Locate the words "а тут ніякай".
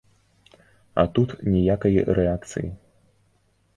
1.03-2.01